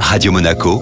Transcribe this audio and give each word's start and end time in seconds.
Radio 0.00 0.32
Monaco, 0.32 0.80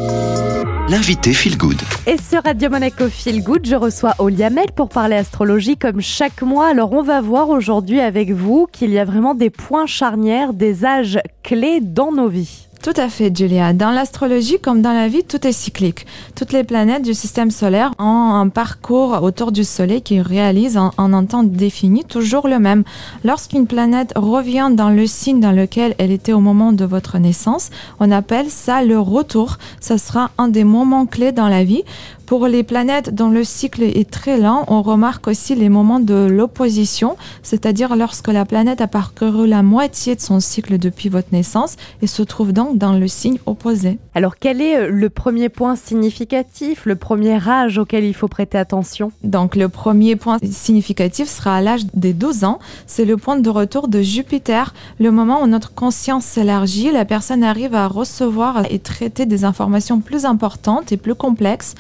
l'invité 0.89 1.33
Feel 1.33 1.57
Good. 1.57 1.81
Et 2.07 2.17
sur 2.19 2.43
Radio 2.43 2.71
Monaco 2.71 3.09
Feel 3.09 3.43
Good, 3.43 3.67
je 3.67 3.75
reçois 3.75 4.15
Oliamel 4.19 4.67
pour 4.75 4.89
parler 4.89 5.17
astrologie 5.17 5.77
comme 5.77 6.01
chaque 6.01 6.43
mois. 6.43 6.69
Alors 6.69 6.93
on 6.93 7.03
va 7.03 7.21
voir 7.21 7.49
aujourd'hui 7.49 8.01
avec 8.01 8.31
vous 8.31 8.69
qu'il 8.71 8.91
y 8.91 8.99
a 8.99 9.05
vraiment 9.05 9.35
des 9.35 9.51
points 9.51 9.87
charnières, 9.87 10.53
des 10.53 10.85
âges 10.85 11.19
clés 11.43 11.81
dans 11.81 12.13
nos 12.13 12.29
vies. 12.29 12.69
Tout 12.85 13.01
à 13.01 13.09
fait, 13.09 13.35
Julia. 13.35 13.73
Dans 13.73 13.93
l'astrologie, 13.93 14.59
comme 14.61 14.83
dans 14.83 14.93
la 14.93 15.09
vie, 15.09 15.25
tout 15.25 15.47
est 15.47 15.53
cyclique. 15.53 16.05
Toutes 16.37 16.53
les 16.53 16.65
planètes 16.65 17.03
du 17.03 17.15
système 17.15 17.51
solaire 17.51 17.93
ont 17.99 18.35
un 18.35 18.51
parcours 18.51 19.23
autour 19.23 19.53
du 19.53 19.65
Soleil 19.65 20.03
qui 20.03 20.21
réalise 20.21 20.77
en, 20.77 20.93
un 20.99 21.25
temps 21.25 21.45
défini, 21.45 22.05
toujours 22.05 22.47
le 22.47 22.59
même. 22.59 22.85
Lorsqu'une 23.25 23.67
planète 23.67 24.13
revient 24.17 24.69
dans 24.71 24.91
le 24.91 25.07
signe 25.07 25.41
dans 25.41 25.53
lequel 25.53 25.95
elle 25.97 26.11
était 26.11 26.35
au 26.35 26.41
moment 26.41 26.73
de 26.75 26.85
votre 26.85 27.17
naissance, 27.17 27.71
on 28.01 28.11
appelle 28.11 28.51
ça 28.51 28.85
le 28.85 29.01
retour. 29.01 29.57
Ça 29.81 29.97
sera 29.97 30.31
un 30.37 30.49
des 30.49 30.65
moments 30.65 31.07
clés 31.07 31.33
dans 31.33 31.49
la 31.49 31.65
vie. 31.65 31.85
Pour 32.27 32.47
les 32.47 32.63
planètes 32.63 33.15
dont 33.15 33.29
le 33.29 33.45
cycle 33.45 33.83
est 33.83 34.11
très 34.11 34.39
lent, 34.39 34.65
on 34.69 34.81
remarque 34.81 35.29
aussi 35.29 35.55
les 35.55 35.69
moments 35.69 36.01
de 36.01 36.27
l'opposition, 36.31 37.19
c'est-à-dire 37.43 37.97
lorsque 37.97 38.29
la 38.29 38.47
planète 38.47 38.81
a 38.81 38.87
parcouru 38.87 39.47
la 39.47 39.63
moitié 39.63 40.17
de 40.17 40.23
son 40.23 40.41
cycle 40.41 40.79
depuis 40.79 41.11
votre 41.11 41.29
naissance 41.33 41.77
et 42.01 42.07
se 42.07 42.23
trouve 42.23 42.55
donc 42.55 42.79
dans 42.79 42.95
le 42.95 43.09
signe 43.09 43.37
opposé. 43.45 43.99
Alors 44.15 44.37
quel 44.39 44.63
est 44.63 44.79
euh, 44.79 44.89
le 44.89 45.11
premier 45.11 45.51
point 45.51 45.77
significatif, 45.77 46.87
le 46.87 46.97
premier 46.97 47.47
âge 47.47 47.77
auquel 47.77 48.05
il 48.05 48.15
faut 48.15 48.29
prêter 48.29 48.57
attention? 48.57 49.13
Donc 49.23 49.55
le 49.55 49.69
premier 49.69 50.17
point 50.17 50.39
significatif 50.51 51.29
sera 51.29 51.57
à 51.57 51.61
l'âge 51.61 51.85
des 51.93 52.15
12 52.15 52.45
ans. 52.45 52.59
C'est 52.87 53.05
le 53.05 53.19
point 53.19 53.37
de 53.37 53.51
retour 53.51 53.87
de 53.87 54.01
Jupiter, 54.01 54.73
le 54.99 55.11
moment 55.11 55.43
où 55.43 55.47
notre 55.47 55.75
conscience 55.75 56.25
s'élargit, 56.25 56.91
la 56.91 57.05
personne 57.05 57.45
arrive 57.45 57.75
à 57.75 57.87
recevoir 57.87 58.65
et 58.71 58.79
traiter 58.79 59.27
des 59.27 59.45
informations 59.45 60.01
plus 60.01 60.25
importantes 60.25 60.91
et 60.91 60.97
plus 60.97 61.15
complexes. 61.15 61.75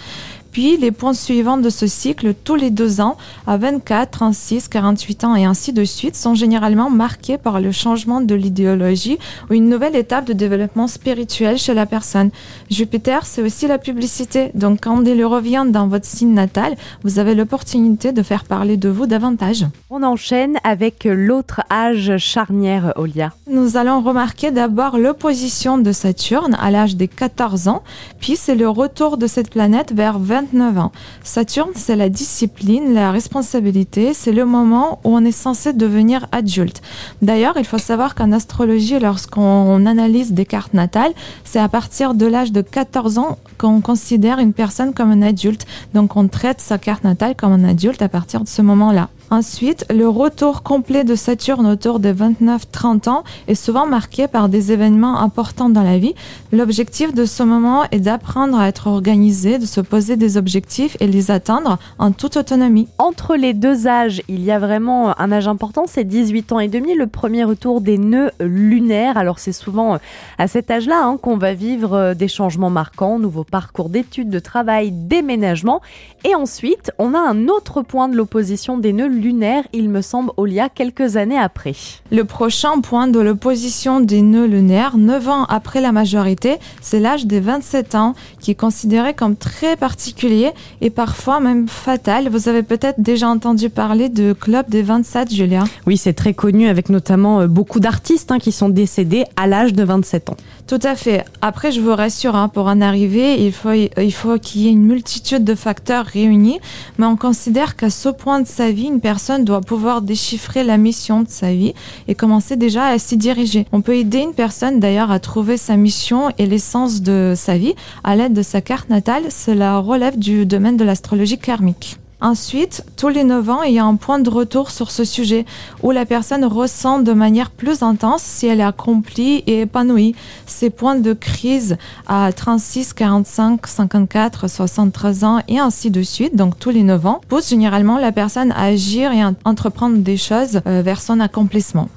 Puis 0.54 0.76
les 0.76 0.92
points 0.92 1.14
suivants 1.14 1.56
de 1.56 1.68
ce 1.68 1.88
cycle, 1.88 2.32
tous 2.32 2.54
les 2.54 2.70
deux 2.70 3.00
ans, 3.00 3.16
à 3.44 3.56
24, 3.56 4.08
36, 4.08 4.68
48 4.68 5.24
ans 5.24 5.34
et 5.34 5.44
ainsi 5.44 5.72
de 5.72 5.82
suite, 5.82 6.14
sont 6.14 6.36
généralement 6.36 6.90
marqués 6.90 7.38
par 7.38 7.60
le 7.60 7.72
changement 7.72 8.20
de 8.20 8.36
l'idéologie 8.36 9.18
ou 9.50 9.54
une 9.54 9.68
nouvelle 9.68 9.96
étape 9.96 10.26
de 10.26 10.32
développement 10.32 10.86
spirituel 10.86 11.58
chez 11.58 11.74
la 11.74 11.86
personne. 11.86 12.30
Jupiter, 12.70 13.26
c'est 13.26 13.42
aussi 13.42 13.66
la 13.66 13.78
publicité. 13.78 14.52
Donc 14.54 14.82
quand 14.82 15.02
il 15.04 15.24
revient 15.24 15.64
dans 15.66 15.88
votre 15.88 16.06
signe 16.06 16.34
natal, 16.34 16.76
vous 17.02 17.18
avez 17.18 17.34
l'opportunité 17.34 18.12
de 18.12 18.22
faire 18.22 18.44
parler 18.44 18.76
de 18.76 18.88
vous 18.88 19.06
davantage. 19.06 19.66
On 19.90 20.04
enchaîne 20.04 20.58
avec 20.62 21.02
l'autre 21.02 21.62
âge 21.68 22.16
charnière, 22.18 22.92
Olia. 22.94 23.32
Nous 23.50 23.76
allons 23.76 24.00
remarquer 24.02 24.52
d'abord 24.52 24.98
l'opposition 24.98 25.78
de 25.78 25.90
Saturne 25.90 26.56
à 26.60 26.70
l'âge 26.70 26.94
des 26.94 27.08
14 27.08 27.66
ans, 27.66 27.82
puis 28.20 28.36
c'est 28.36 28.54
le 28.54 28.68
retour 28.68 29.16
de 29.16 29.26
cette 29.26 29.50
planète 29.50 29.92
vers 29.92 30.20
20 30.20 30.43
ans. 30.76 30.92
Saturne, 31.22 31.70
c'est 31.74 31.96
la 31.96 32.08
discipline, 32.08 32.94
la 32.94 33.10
responsabilité, 33.10 34.14
c'est 34.14 34.32
le 34.32 34.44
moment 34.44 35.00
où 35.04 35.14
on 35.16 35.24
est 35.24 35.32
censé 35.32 35.72
devenir 35.72 36.26
adulte. 36.32 36.82
D'ailleurs, 37.22 37.54
il 37.56 37.64
faut 37.64 37.78
savoir 37.78 38.14
qu'en 38.14 38.32
astrologie, 38.32 38.98
lorsqu'on 38.98 39.86
analyse 39.86 40.32
des 40.32 40.46
cartes 40.46 40.74
natales, 40.74 41.12
c'est 41.44 41.58
à 41.58 41.68
partir 41.68 42.14
de 42.14 42.26
l'âge 42.26 42.52
de 42.52 42.60
14 42.60 43.18
ans 43.18 43.38
qu'on 43.58 43.80
considère 43.80 44.38
une 44.38 44.52
personne 44.52 44.92
comme 44.92 45.10
un 45.10 45.22
adulte. 45.22 45.66
Donc 45.94 46.16
on 46.16 46.28
traite 46.28 46.60
sa 46.60 46.78
carte 46.78 47.04
natale 47.04 47.34
comme 47.36 47.52
un 47.52 47.64
adulte 47.64 48.02
à 48.02 48.08
partir 48.08 48.40
de 48.40 48.48
ce 48.48 48.62
moment-là. 48.62 49.08
Ensuite, 49.30 49.86
le 49.90 50.08
retour 50.08 50.62
complet 50.62 51.02
de 51.02 51.14
Saturne 51.14 51.66
autour 51.66 51.98
de 51.98 52.12
29-30 52.12 53.08
ans 53.08 53.24
est 53.48 53.54
souvent 53.54 53.86
marqué 53.86 54.28
par 54.28 54.48
des 54.48 54.70
événements 54.70 55.18
importants 55.18 55.70
dans 55.70 55.82
la 55.82 55.98
vie. 55.98 56.14
L'objectif 56.52 57.14
de 57.14 57.24
ce 57.24 57.42
moment 57.42 57.84
est 57.90 58.00
d'apprendre 58.00 58.58
à 58.58 58.68
être 58.68 58.86
organisé, 58.86 59.58
de 59.58 59.66
se 59.66 59.80
poser 59.80 60.16
des 60.16 60.36
objectifs 60.36 60.96
et 61.00 61.06
les 61.06 61.30
atteindre 61.30 61.78
en 61.98 62.12
toute 62.12 62.36
autonomie. 62.36 62.86
Entre 62.98 63.34
les 63.34 63.54
deux 63.54 63.88
âges, 63.88 64.22
il 64.28 64.44
y 64.44 64.50
a 64.50 64.58
vraiment 64.58 65.18
un 65.18 65.32
âge 65.32 65.48
important, 65.48 65.86
c'est 65.86 66.04
18 66.04 66.52
ans 66.52 66.60
et 66.60 66.68
demi, 66.68 66.94
le 66.94 67.06
premier 67.06 67.44
retour 67.44 67.80
des 67.80 67.98
nœuds 67.98 68.30
lunaires. 68.40 69.16
Alors 69.16 69.38
c'est 69.38 69.52
souvent 69.52 69.98
à 70.38 70.48
cet 70.48 70.70
âge-là 70.70 71.02
hein, 71.02 71.18
qu'on 71.20 71.38
va 71.38 71.54
vivre 71.54 71.94
euh, 71.94 72.14
des 72.14 72.28
changements 72.28 72.70
marquants, 72.70 73.18
nouveaux 73.18 73.44
parcours 73.44 73.88
d'études, 73.88 74.28
de 74.28 74.38
travail, 74.38 74.92
déménagement. 74.92 75.80
Et 76.24 76.34
ensuite, 76.34 76.92
on 76.98 77.14
a 77.14 77.18
un 77.18 77.48
autre 77.48 77.82
point 77.82 78.08
de 78.08 78.16
l'opposition 78.16 78.78
des 78.78 78.92
nœuds 78.92 79.08
lunaire, 79.24 79.64
il 79.72 79.88
me 79.88 80.02
semble, 80.02 80.30
Olia, 80.36 80.68
quelques 80.68 81.16
années 81.16 81.38
après. 81.38 81.72
Le 82.12 82.24
prochain 82.24 82.80
point 82.80 83.08
de 83.08 83.18
l'opposition 83.18 84.00
des 84.00 84.20
nœuds 84.20 84.46
lunaires, 84.46 84.98
9 84.98 85.28
ans 85.28 85.44
après 85.44 85.80
la 85.80 85.92
majorité, 85.92 86.56
c'est 86.82 87.00
l'âge 87.00 87.24
des 87.26 87.40
27 87.40 87.94
ans, 87.94 88.14
qui 88.40 88.50
est 88.50 88.54
considéré 88.54 89.14
comme 89.14 89.36
très 89.36 89.76
particulier 89.76 90.50
et 90.82 90.90
parfois 90.90 91.40
même 91.40 91.68
fatal. 91.68 92.28
Vous 92.28 92.48
avez 92.48 92.62
peut-être 92.62 93.00
déjà 93.00 93.28
entendu 93.28 93.70
parler 93.70 94.10
de 94.10 94.34
Club 94.34 94.68
des 94.68 94.82
27, 94.82 95.34
Julia. 95.34 95.64
Oui, 95.86 95.96
c'est 95.96 96.12
très 96.12 96.34
connu 96.34 96.68
avec 96.68 96.90
notamment 96.90 97.40
euh, 97.40 97.46
beaucoup 97.46 97.80
d'artistes 97.80 98.30
hein, 98.30 98.38
qui 98.38 98.52
sont 98.52 98.68
décédés 98.68 99.24
à 99.36 99.46
l'âge 99.46 99.72
de 99.72 99.84
27 99.84 100.30
ans. 100.30 100.36
Tout 100.66 100.80
à 100.82 100.94
fait. 100.96 101.24
Après, 101.40 101.72
je 101.72 101.80
vous 101.80 101.94
rassure, 101.94 102.36
hein, 102.36 102.48
pour 102.48 102.66
en 102.66 102.80
arriver, 102.80 103.44
il 103.44 103.52
faut, 103.52 103.72
il 103.72 104.12
faut 104.12 104.38
qu'il 104.38 104.62
y 104.62 104.68
ait 104.68 104.72
une 104.72 104.84
multitude 104.84 105.44
de 105.44 105.54
facteurs 105.54 106.04
réunis, 106.04 106.58
mais 106.98 107.06
on 107.06 107.16
considère 107.16 107.76
qu'à 107.76 107.90
ce 107.90 108.08
point 108.10 108.40
de 108.40 108.46
sa 108.46 108.70
vie, 108.70 108.86
une 108.86 109.00
personne 109.04 109.44
doit 109.44 109.60
pouvoir 109.60 110.00
déchiffrer 110.00 110.64
la 110.64 110.78
mission 110.78 111.20
de 111.20 111.28
sa 111.28 111.52
vie 111.52 111.74
et 112.08 112.14
commencer 112.14 112.56
déjà 112.56 112.86
à 112.86 112.98
s'y 112.98 113.18
diriger. 113.18 113.66
On 113.70 113.82
peut 113.82 113.98
aider 113.98 114.20
une 114.20 114.32
personne 114.32 114.80
d'ailleurs 114.80 115.10
à 115.10 115.18
trouver 115.18 115.58
sa 115.58 115.76
mission 115.76 116.30
et 116.38 116.46
l'essence 116.46 117.02
de 117.02 117.34
sa 117.36 117.58
vie 117.58 117.74
à 118.02 118.16
l'aide 118.16 118.32
de 118.32 118.40
sa 118.40 118.62
carte 118.62 118.88
natale. 118.88 119.24
Cela 119.28 119.76
relève 119.76 120.18
du 120.18 120.46
domaine 120.46 120.78
de 120.78 120.84
l'astrologie 120.84 121.36
karmique. 121.36 121.98
Ensuite, 122.20 122.84
tous 122.96 123.08
les 123.08 123.24
9 123.24 123.50
ans, 123.50 123.62
il 123.62 123.74
y 123.74 123.78
a 123.78 123.84
un 123.84 123.96
point 123.96 124.18
de 124.18 124.30
retour 124.30 124.70
sur 124.70 124.90
ce 124.90 125.04
sujet 125.04 125.44
où 125.82 125.90
la 125.90 126.06
personne 126.06 126.44
ressent 126.44 127.00
de 127.00 127.12
manière 127.12 127.50
plus 127.50 127.82
intense 127.82 128.22
si 128.22 128.46
elle 128.46 128.60
est 128.60 128.64
accomplie 128.64 129.42
et 129.46 129.62
épanouie. 129.62 130.14
Ces 130.46 130.70
points 130.70 130.96
de 130.96 131.12
crise 131.12 131.76
à 132.06 132.32
36, 132.32 132.94
45, 132.94 133.66
54, 133.66 134.48
73 134.48 135.24
ans 135.24 135.40
et 135.48 135.58
ainsi 135.58 135.90
de 135.90 136.02
suite, 136.02 136.36
donc 136.36 136.58
tous 136.58 136.70
les 136.70 136.82
9 136.82 137.06
ans, 137.06 137.20
poussent 137.28 137.50
généralement 137.50 137.98
la 137.98 138.12
personne 138.12 138.52
à 138.52 138.64
agir 138.64 139.12
et 139.12 139.22
à 139.22 139.32
entreprendre 139.44 139.98
des 139.98 140.16
choses 140.16 140.60
euh, 140.66 140.82
vers 140.82 141.02
son 141.02 141.20
accomplissement. 141.20 141.88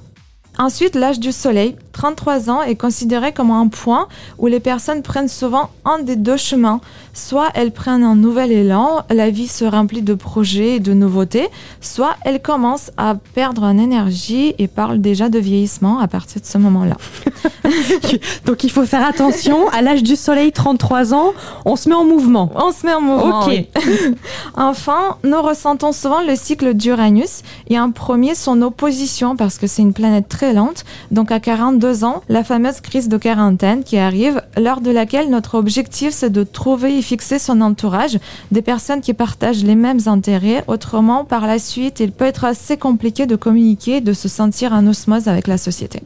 Ensuite, 0.60 0.96
l'âge 0.96 1.20
du 1.20 1.32
soleil, 1.32 1.76
33 1.98 2.52
ans, 2.52 2.62
est 2.62 2.76
considéré 2.76 3.32
comme 3.32 3.50
un 3.50 3.68
point 3.70 4.08
où 4.38 4.46
les 4.46 4.60
personnes 4.60 5.02
prennent 5.02 5.28
souvent 5.28 5.72
un 5.84 5.98
des 5.98 6.16
deux 6.16 6.38
chemins. 6.38 6.80
Soit 7.16 7.48
elles 7.56 7.72
prennent 7.72 8.04
un 8.04 8.16
nouvel 8.16 8.52
élan, 8.52 9.04
la 9.10 9.32
vie 9.32 9.48
se 9.48 9.66
remplit 9.66 10.04
de 10.04 10.14
projets 10.14 10.76
et 10.76 10.80
de 10.80 10.94
nouveautés, 10.94 11.48
soit 11.82 12.16
elles 12.24 12.40
commencent 12.40 12.92
à 12.98 13.16
perdre 13.16 13.64
en 13.64 13.80
énergie 13.80 14.54
et 14.60 14.68
parlent 14.68 15.02
déjà 15.02 15.30
de 15.30 15.40
vieillissement 15.40 15.98
à 15.98 16.08
partir 16.08 16.40
de 16.40 16.46
ce 16.46 16.60
moment-là. 16.60 16.98
Donc 18.46 18.64
il 18.64 18.70
faut 18.70 18.86
faire 18.86 19.04
attention, 19.04 19.68
à 19.70 19.82
l'âge 19.82 20.04
du 20.04 20.16
soleil, 20.16 20.52
33 20.52 21.16
ans, 21.16 21.34
on 21.66 21.76
se 21.76 21.90
met 21.90 21.96
en 21.96 22.06
mouvement. 22.06 22.52
On 22.54 22.72
se 22.72 22.86
met 22.86 22.94
en 22.94 23.02
mouvement. 23.02 23.48
Ok. 23.48 23.66
enfin, 24.56 25.18
nous 25.24 25.42
ressentons 25.42 25.94
souvent 25.94 26.22
le 26.22 26.36
cycle 26.36 26.76
d'Uranus 26.76 27.42
et 27.72 27.78
un 27.78 27.90
premier 27.90 28.36
son 28.36 28.62
opposition 28.62 29.36
parce 29.36 29.58
que 29.58 29.66
c'est 29.66 29.82
une 29.82 29.94
planète 29.94 30.30
très 30.30 30.54
lente. 30.54 30.86
Donc 31.10 31.32
à 31.32 31.40
42 31.40 31.87
ans, 32.04 32.22
la 32.30 32.44
fameuse 32.44 32.82
crise 32.82 33.10
de 33.10 33.18
quarantaine 33.18 33.84
qui 33.84 33.98
arrive, 33.98 34.42
lors 34.58 34.82
de 34.82 34.92
laquelle 34.92 35.30
notre 35.30 35.56
objectif 35.56 36.12
c'est 36.14 36.30
de 36.30 36.44
trouver 36.44 36.98
et 36.98 37.02
fixer 37.02 37.40
son 37.40 37.62
entourage, 37.62 38.20
des 38.52 38.62
personnes 38.62 39.02
qui 39.02 39.14
partagent 39.14 39.64
les 39.64 39.76
mêmes 39.76 40.00
intérêts. 40.06 40.64
Autrement, 40.68 41.26
par 41.26 41.48
la 41.48 41.60
suite, 41.60 42.00
il 42.00 42.12
peut 42.12 42.26
être 42.26 42.46
assez 42.46 42.78
compliqué 42.78 43.26
de 43.26 43.36
communiquer, 43.36 44.02
de 44.02 44.14
se 44.14 44.28
sentir 44.28 44.74
en 44.74 44.86
osmose 44.88 45.28
avec 45.28 45.48
la 45.48 45.58
société. 45.58 46.02